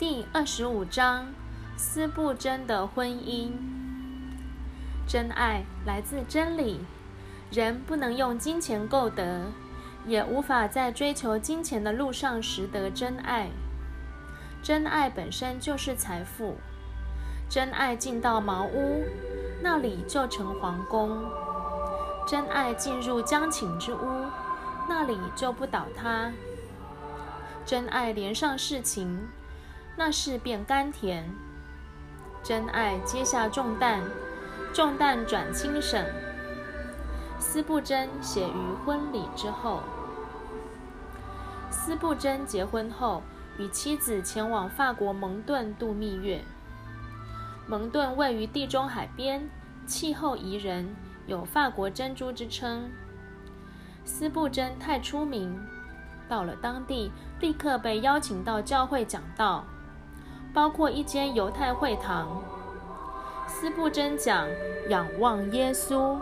[0.00, 1.26] 第二十五章：
[1.76, 3.50] 斯布真的婚姻。
[5.06, 6.80] 真爱来自真理，
[7.50, 9.44] 人不能用金钱购得，
[10.06, 13.50] 也无法在追求金钱的路上拾得真爱。
[14.62, 16.56] 真爱本身就是财富。
[17.46, 19.04] 真爱进到茅屋，
[19.62, 21.10] 那里就成皇宫；
[22.26, 24.24] 真爱进入将寝之屋，
[24.88, 26.32] 那里就不倒塌。
[27.66, 29.28] 真爱连上事情。
[30.02, 31.30] 那事变甘甜，
[32.42, 34.00] 真爱接下重担，
[34.72, 36.02] 重担转轻省。
[37.38, 39.82] 斯布真写于婚礼之后。
[41.70, 43.22] 斯布真结婚后，
[43.58, 46.42] 与妻子前往法国蒙顿度蜜月。
[47.66, 49.50] 蒙顿位于地中海边，
[49.84, 52.90] 气候宜人，有“法国珍珠”之称。
[54.06, 55.60] 斯布真太出名，
[56.26, 59.62] 到了当地，立刻被邀请到教会讲道。
[60.52, 62.42] 包括一间犹太会堂。
[63.46, 64.48] 斯布真讲
[64.88, 66.16] 仰望耶稣。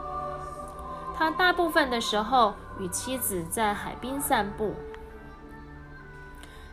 [1.17, 4.75] 他大部分的时候与妻子在海滨散步。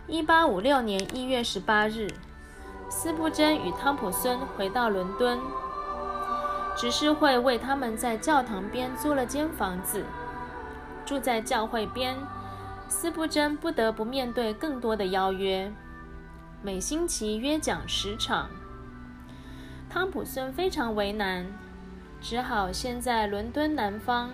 [0.07, 2.07] 一八五六年一月十八日，
[2.89, 5.39] 斯布真与汤普森回到伦敦。
[6.77, 10.03] 执事会为他们在教堂边租了间房子，
[11.05, 12.15] 住在教会边。
[12.87, 15.73] 斯布真不得不面对更多的邀约。
[16.61, 18.49] 每星期约讲十场。
[19.89, 21.45] 汤普森非常为难，
[22.19, 24.31] 只好先在伦敦南方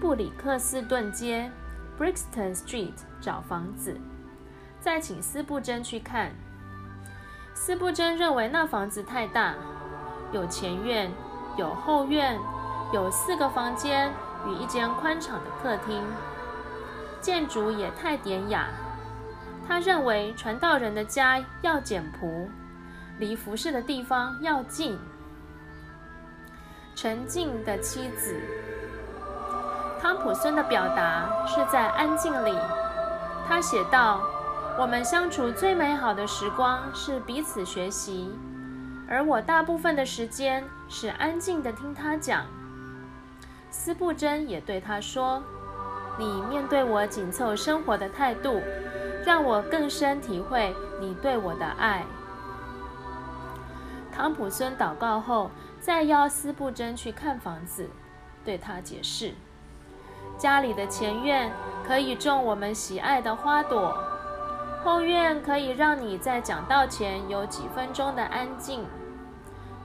[0.00, 1.50] 布里克斯顿街
[1.98, 4.00] （Brixton Street） 找房子，
[4.80, 6.32] 再请斯布珍去看。
[7.54, 9.54] 斯布珍认为那房子太大，
[10.32, 11.10] 有前院，
[11.56, 12.38] 有后院，
[12.92, 14.12] 有四个房间
[14.46, 16.02] 与一间宽敞的客厅，
[17.20, 18.68] 建筑也太典雅。
[19.68, 22.48] 他认为传道人的家要简朴，
[23.18, 24.98] 离服侍的地方要近。
[26.94, 28.40] 沉静的妻子，
[30.00, 32.56] 汤普森的表达是在安静里。
[33.46, 34.22] 他写道
[34.78, 38.32] ：“我们相处最美好的时光是彼此学习，
[39.08, 42.46] 而我大部分的时间是安静的听他讲。”
[43.70, 45.42] 斯布真也对他说
[46.18, 48.62] ：“你面对我紧凑生活的态度。”
[49.26, 52.04] 让我更深体会你对我的爱。
[54.12, 55.50] 汤普森祷告后，
[55.80, 57.90] 再邀斯布真去看房子，
[58.44, 59.34] 对他解释：
[60.38, 61.50] 家里的前院
[61.84, 63.98] 可以种我们喜爱的花朵，
[64.84, 68.86] 后院可以让你在讲道前有几分钟的安静，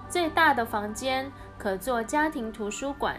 [0.07, 3.15] 最大的房间可做家庭图书馆，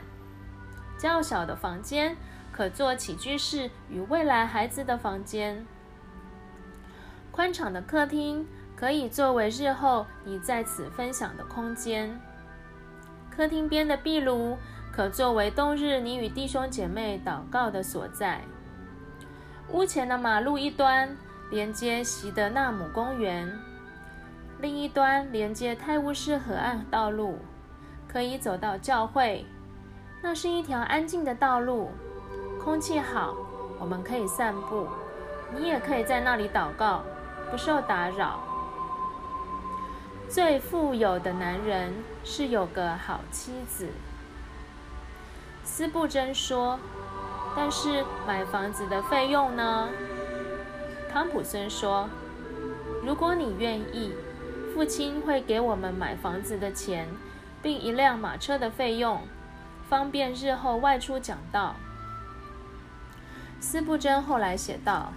[0.96, 2.16] 较小的房间
[2.52, 5.66] 可做起居室与未来孩子的房间。
[7.32, 12.20] 宽敞的客厅可以作为日后你在此分享的空间。
[13.34, 14.58] 客厅边的壁炉
[14.92, 18.42] 可作为冬日你与弟兄姐妹祷告的所在。
[19.70, 21.08] 屋前的马路一端
[21.50, 23.50] 连接席德纳姆公园，
[24.60, 27.38] 另一端连接泰晤士河岸道路，
[28.06, 29.46] 可以走到教会。
[30.22, 31.90] 那是一条安静的道路，
[32.62, 33.34] 空气好，
[33.80, 34.86] 我们可以散步。
[35.56, 37.02] 你也可以在那里祷告。
[37.52, 38.40] 不受打扰。
[40.26, 41.92] 最富有的男人
[42.24, 43.90] 是有个好妻子。
[45.62, 46.80] 斯布真说
[47.54, 49.90] ：“但是买房子的费用呢？”
[51.12, 52.08] 汤普森说
[53.04, 54.14] ：“如果你愿意，
[54.74, 57.06] 父亲会给我们买房子的钱，
[57.60, 59.20] 并一辆马车的费用，
[59.90, 61.76] 方便日后外出讲道。”
[63.60, 65.12] 斯布真后来写道。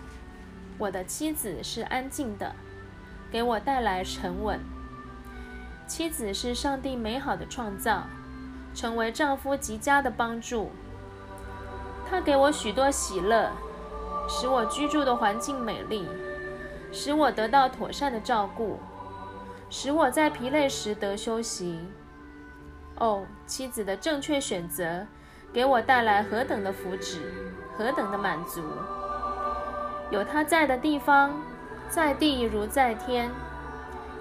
[0.77, 2.53] 我的妻子是安静的，
[3.31, 4.59] 给我带来沉稳。
[5.87, 8.03] 妻子是上帝美好的创造，
[8.73, 10.71] 成为丈夫极佳的帮助。
[12.09, 13.51] 她给我许多喜乐，
[14.27, 16.07] 使我居住的环境美丽，
[16.91, 18.79] 使我得到妥善的照顾，
[19.69, 21.79] 使我在疲累时得休息。
[22.97, 25.05] 哦，妻子的正确选择，
[25.53, 27.19] 给我带来何等的福祉，
[27.77, 28.61] 何等的满足！
[30.15, 31.41] 有他在的地方，
[31.89, 33.29] 在地如在天；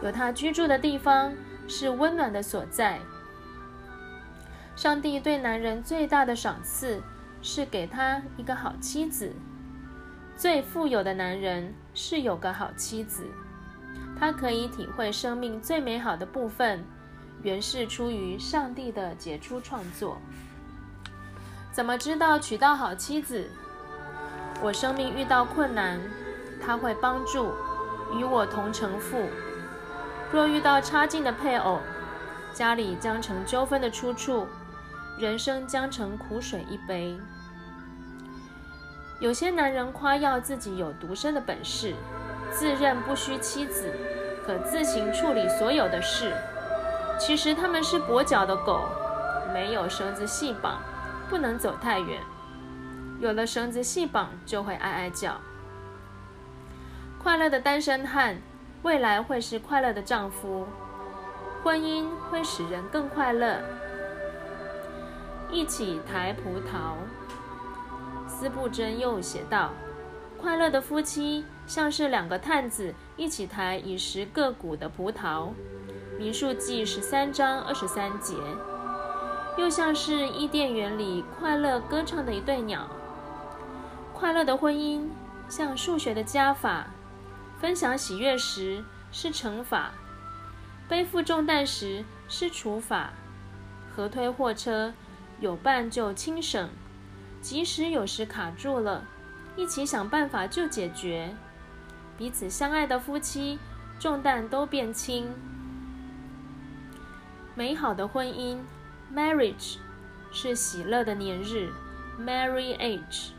[0.02, 1.32] 有他居住的地方，
[1.68, 2.98] 是温暖的所在。
[4.74, 7.00] 上帝对男人最大的赏赐，
[7.42, 9.32] 是给他一个好妻子。
[10.36, 13.28] 最富有的男人是有个好妻子，
[14.18, 16.84] 他可以体会生命最美好的部分，
[17.44, 20.18] 原是出于上帝的杰出创作。
[21.70, 23.48] 怎么知道娶到好妻子？
[24.64, 26.00] 我生命遇到困难，
[26.58, 27.52] 他会帮助；
[28.14, 29.28] 与我同成父。
[30.32, 31.80] 若遇到差劲的配偶，
[32.54, 34.48] 家里将成纠纷的出处，
[35.18, 37.14] 人生将成苦水一杯。
[39.20, 41.92] 有些男人夸耀自己有独身的本事，
[42.50, 43.92] 自认不需妻子，
[44.46, 46.32] 可自行处理所有的事。
[47.18, 48.80] 其实他们是跛脚的狗，
[49.52, 50.78] 没有绳子系绑，
[51.28, 52.18] 不能走太远。
[53.20, 55.40] 有了绳子细绑，就会哀哀叫。
[57.22, 58.36] 快乐的单身汉。
[58.82, 60.66] 未来会是快乐的丈夫，
[61.62, 63.62] 婚姻会使人更快乐。
[65.50, 66.96] 一起抬葡萄，
[68.28, 69.70] 斯布真又写道
[70.38, 75.48] ：“快乐的夫妻像是两个探子一起抬以十个股的葡萄。”
[76.20, 78.34] 民数记十三章二十三节，
[79.56, 82.86] 又像是伊甸园里快乐歌唱的一对鸟。
[84.14, 85.06] 快乐的婚姻
[85.48, 86.86] 像数学的加法。
[87.60, 89.92] 分享喜悦时是乘法，
[90.88, 93.12] 背负重担时是除法。
[93.90, 94.92] 合推货车
[95.40, 96.68] 有伴就轻省，
[97.40, 99.04] 即使有时卡住了，
[99.56, 101.34] 一起想办法就解决。
[102.18, 103.58] 彼此相爱的夫妻，
[103.98, 105.28] 重担都变轻。
[107.54, 108.58] 美好的婚姻
[109.14, 109.76] ，marriage，
[110.30, 111.72] 是喜乐的年日
[112.20, 113.30] ，merry age。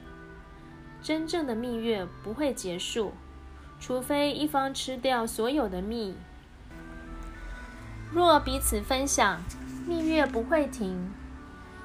[1.05, 3.13] 真正的蜜月不会结束。
[3.79, 6.15] 除非一方吃掉所有的蜜，
[8.11, 9.39] 若彼此分享，
[9.85, 11.11] 蜜月不会停。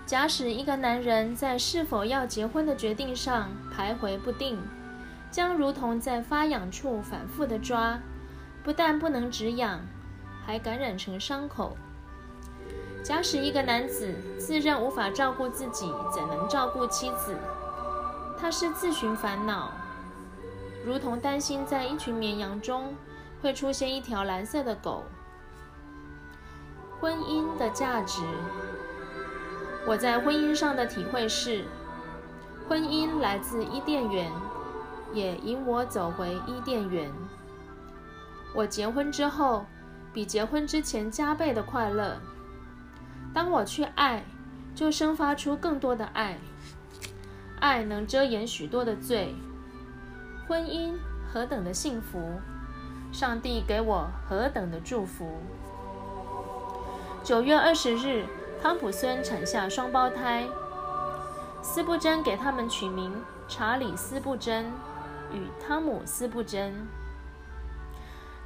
[0.07, 4.59] 假使一个男人在是否要结婚的决定上徘徊不定，
[5.31, 8.01] 将如同在发痒处反复的抓，
[8.65, 9.83] 不但不能止痒，
[10.47, 11.77] 还感染成伤口。
[13.05, 17.37] 假使一个男子自认无法照顾自己，怎能照顾妻子？
[18.41, 19.71] 他是自寻烦恼。
[20.85, 22.95] 如同担心在一群绵羊中
[23.43, 25.05] 会出现一条蓝色的狗。
[26.99, 28.23] 婚姻的价值，
[29.87, 31.65] 我在婚姻上的体会是：
[32.69, 34.31] 婚姻来自伊甸园，
[35.13, 37.11] 也引我走回伊甸园。
[38.55, 39.67] 我结婚之后，
[40.13, 42.17] 比结婚之前加倍的快乐。
[43.33, 44.25] 当我去爱，
[44.75, 46.39] 就生发出更多的爱。
[47.61, 49.35] 爱能遮掩许多的罪。
[50.49, 50.95] 婚姻
[51.31, 52.41] 何等的幸福！
[53.13, 55.41] 上帝给我何等的祝福！
[57.23, 58.25] 九月二十日，
[58.63, 60.47] 汤普森产下双胞胎，
[61.61, 63.13] 斯布珍给他们取名
[63.47, 64.65] 查理斯布珍
[65.33, 66.73] 与汤姆斯布珍。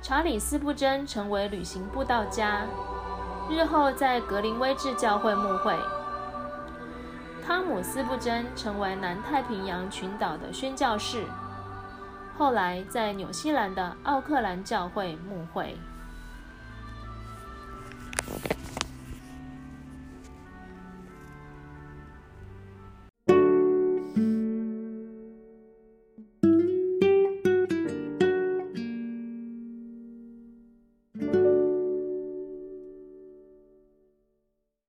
[0.03, 2.67] 查理斯布珍成为旅行布道家，
[3.49, 5.75] 日后在格林威治教会牧会；
[7.47, 11.25] 汤姆斯布珍成为南太平洋群岛的宣教士。
[12.39, 15.77] 后来在纽西兰的奥克兰教会牧会。